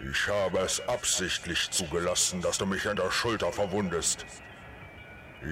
Ich 0.00 0.28
habe 0.28 0.58
es 0.60 0.80
absichtlich 0.88 1.70
zugelassen, 1.70 2.40
dass 2.40 2.58
du 2.58 2.66
mich 2.66 2.88
an 2.88 2.96
der 2.96 3.10
Schulter 3.10 3.52
verwundest. 3.52 4.24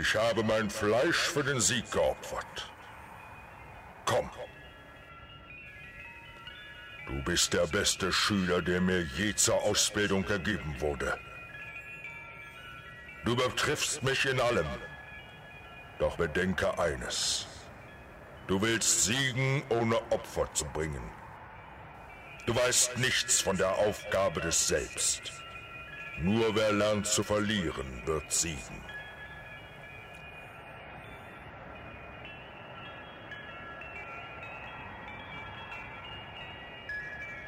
Ich 0.01 0.15
habe 0.15 0.45
mein 0.45 0.71
Fleisch 0.71 1.17
für 1.17 1.43
den 1.43 1.61
Sieg 1.61 1.91
geopfert. 1.91 2.71
Komm. 4.05 4.31
Du 7.09 7.23
bist 7.25 7.53
der 7.53 7.67
beste 7.67 8.13
Schüler, 8.13 8.63
der 8.63 8.81
mir 8.81 9.03
je 9.03 9.35
zur 9.35 9.63
Ausbildung 9.63 10.25
ergeben 10.29 10.75
wurde. 10.81 11.19
Du 13.25 13.33
übertriffst 13.33 14.03
mich 14.05 14.27
in 14.27 14.41
allem. 14.41 14.67
Doch 15.99 16.17
bedenke 16.17 16.79
eines. 16.79 17.47
Du 18.47 18.63
willst 18.63 19.05
siegen, 19.05 19.63
ohne 19.71 19.97
Opfer 20.11 20.49
zu 20.55 20.65
bringen. 20.67 21.03
Du 22.47 22.55
weißt 22.55 22.99
nichts 22.99 23.41
von 23.41 23.57
der 23.57 23.75
Aufgabe 23.75 24.41
des 24.41 24.69
Selbst. 24.69 25.33
Nur 26.19 26.55
wer 26.55 26.73
lernt 26.73 27.07
zu 27.07 27.25
verlieren, 27.25 28.07
wird 28.07 28.33
siegen. 28.33 28.85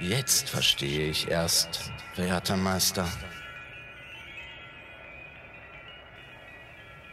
Jetzt 0.00 0.50
verstehe 0.50 1.10
ich 1.10 1.28
erst, 1.28 1.92
verehrter 2.14 2.56
Meister. 2.56 3.08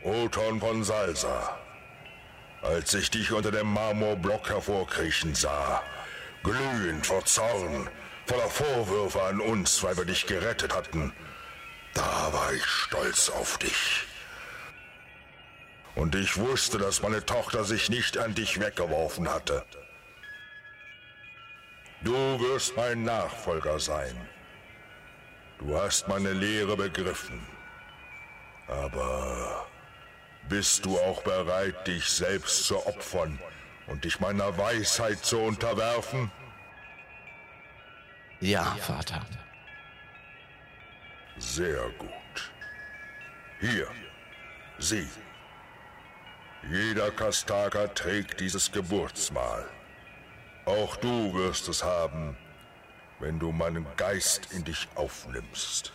Othon 0.04 0.60
von 0.60 0.84
Salsa, 0.84 1.58
als 2.62 2.94
ich 2.94 3.10
dich 3.10 3.32
unter 3.32 3.52
dem 3.52 3.74
Marmorblock 3.74 4.50
hervorkriechen 4.50 5.34
sah, 5.34 5.82
glühend 6.46 7.06
vor 7.06 7.26
Zorn, 7.26 7.90
voller 8.28 8.50
Vorwürfe 8.50 9.22
an 9.24 9.42
uns, 9.42 9.84
weil 9.84 9.98
wir 9.98 10.06
dich 10.06 10.28
gerettet 10.28 10.74
hatten, 10.74 11.12
da 11.94 12.32
war 12.32 12.54
ich 12.54 12.66
stolz 12.66 13.30
auf 13.30 13.58
dich. 13.58 14.04
Und 15.96 16.14
ich 16.14 16.38
wusste, 16.38 16.78
dass 16.78 17.02
meine 17.02 17.26
Tochter 17.26 17.64
sich 17.64 17.90
nicht 17.90 18.18
an 18.18 18.36
dich 18.36 18.60
weggeworfen 18.60 19.30
hatte. 19.30 19.66
Du 22.02 22.14
wirst 22.14 22.76
mein 22.76 23.04
Nachfolger 23.04 23.80
sein. 23.80 24.16
Du 25.58 25.78
hast 25.80 26.08
meine 26.08 26.34
Lehre 26.34 26.76
begriffen. 26.76 27.48
Aber 28.68 29.66
bist 30.50 30.86
du 30.86 31.00
auch 31.00 31.24
bereit, 31.24 31.88
dich 31.88 32.06
selbst 32.10 32.66
zu 32.66 32.86
opfern 32.86 33.40
und 33.88 34.04
dich 34.04 34.20
meiner 34.20 34.58
Weisheit 34.58 35.24
zu 35.24 35.40
unterwerfen? 35.40 36.30
Ja, 38.46 38.76
Vater. 38.80 39.26
Sehr 41.40 41.90
gut. 41.98 42.52
Hier, 43.60 43.88
sieh. 44.78 45.10
Jeder 46.70 47.10
Kastaka 47.10 47.88
trägt 47.88 48.40
dieses 48.40 48.72
Geburtsmal. 48.72 49.66
Auch 50.66 50.96
du 50.98 51.34
wirst 51.34 51.68
es 51.70 51.84
haben, 51.84 52.38
wenn 53.20 53.40
du 53.40 53.52
meinen 53.52 53.88
Geist 53.98 54.54
in 54.54 54.64
dich 54.64 54.88
aufnimmst. 54.94 55.92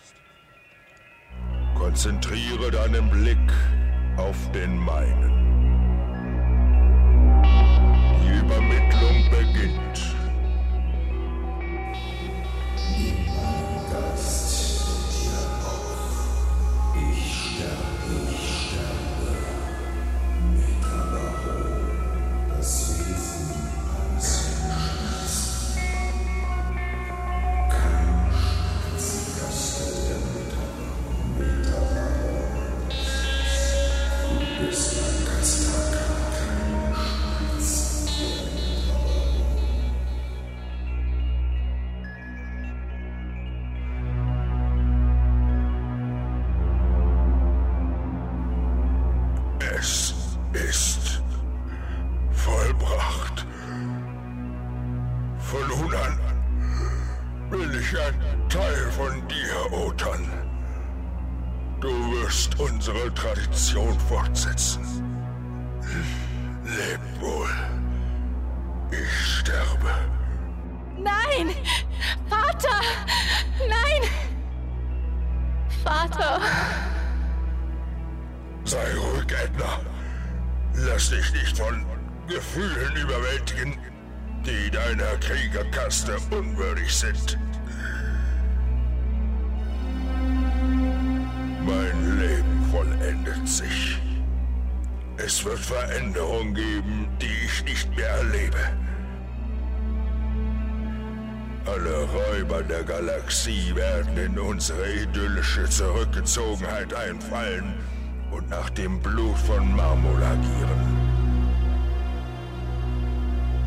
Konzentriere 1.75 2.69
deinen 2.69 3.09
Blick 3.09 3.53
auf 4.17 4.51
den 4.51 4.75
meinen. 4.75 5.31
Die 8.21 8.39
Übermittlung 8.39 9.29
beginnt. 9.29 10.20
Es 49.77 50.13
ist 50.53 51.21
vollbracht. 52.31 53.45
Von 55.39 55.67
nun 55.67 55.95
an 55.95 56.19
bin 57.49 57.79
ich 57.79 57.97
ein 57.99 58.49
Teil 58.49 58.91
von 58.91 59.27
dir, 59.27 59.71
Otan. 59.71 60.27
Du 61.79 61.89
wirst 62.11 62.59
unsere 62.59 63.13
Tradition 63.13 63.97
fortsetzen. 63.99 64.81
Leb 66.63 67.01
wohl. 67.21 67.49
Ich 68.91 69.37
sterbe. 69.39 69.91
Nein! 70.97 71.55
Vater! 72.29 72.81
Nein! 73.67 74.09
Vater! 75.83 76.39
Sei 78.71 78.93
ruhig, 78.95 79.27
Edna. 79.43 79.81
Lass 80.75 81.09
dich 81.09 81.33
nicht 81.33 81.57
von 81.57 81.85
Gefühlen 82.29 82.95
überwältigen, 82.95 83.77
die 84.45 84.71
deiner 84.71 85.17
Kriegerkaste 85.17 86.15
unwürdig 86.29 86.95
sind. 86.95 87.37
Mein 91.65 92.19
Leben 92.21 92.69
vollendet 92.71 93.45
sich. 93.45 93.97
Es 95.17 95.43
wird 95.43 95.59
Veränderungen 95.59 96.55
geben, 96.55 97.09
die 97.19 97.45
ich 97.45 97.65
nicht 97.65 97.93
mehr 97.97 98.07
erlebe. 98.07 98.71
Alle 101.65 102.05
Räuber 102.05 102.63
der 102.63 102.85
Galaxie 102.85 103.75
werden 103.75 104.15
in 104.17 104.39
unsere 104.39 104.93
idyllische 104.93 105.69
Zurückgezogenheit 105.69 106.93
einfallen 106.93 107.73
und 108.31 108.49
nach 108.49 108.69
dem 108.71 108.99
Blut 108.99 109.37
von 109.37 109.75
Marmol 109.75 110.23
agieren. 110.23 111.01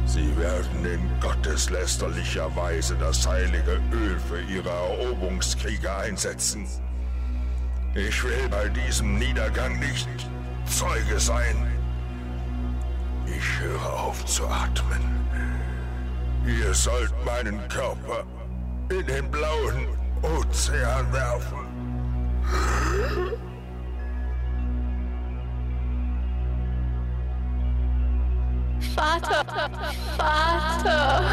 Sie 0.07 0.37
werden 0.37 0.85
in 0.85 1.21
gotteslästerlicher 1.21 2.55
Weise 2.55 2.95
das 2.97 3.27
heilige 3.27 3.81
Öl 3.93 4.19
für 4.29 4.41
ihre 4.43 4.69
Eroberungskriege 4.69 5.93
einsetzen. 5.95 6.67
Ich 7.95 8.23
will 8.23 8.49
bei 8.51 8.69
diesem 8.69 9.19
Niedergang 9.19 9.79
nicht 9.79 10.09
Zeuge 10.67 11.19
sein. 11.19 11.67
Ich 13.27 13.61
höre 13.61 13.93
auf 13.93 14.25
zu 14.27 14.47
atmen. 14.47 15.25
Ihr 16.47 16.75
sollt 16.75 17.13
meinen 17.25 17.67
Körper 17.69 18.25
in 18.91 19.07
den 19.07 19.31
blauen 19.31 19.89
Ozean 20.23 21.13
werfen. 21.13 21.59
Vater! 28.94 29.44
Vater! 30.16 31.25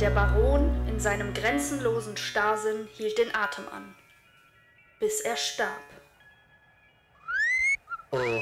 Der 0.00 0.10
Baron 0.10 0.70
in 0.88 0.98
seinem 0.98 1.32
grenzenlosen 1.32 2.16
Starrsinn 2.16 2.88
hielt 2.94 3.16
den 3.18 3.34
Atem 3.34 3.68
an, 3.70 3.94
bis 4.98 5.20
er 5.20 5.36
starb. 5.36 5.70
Oh, 8.10 8.40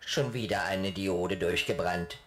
schon 0.00 0.34
wieder 0.34 0.64
eine 0.64 0.92
Diode 0.92 1.36
durchgebrannt. 1.36 2.18